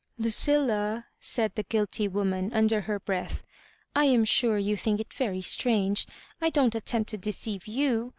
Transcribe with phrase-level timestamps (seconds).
[0.19, 3.43] "Ludlla," said the guilty woman, under her breath,
[3.95, 6.07] "I am sure you think it very strange.
[6.41, 8.09] I don't attempt to deceive you.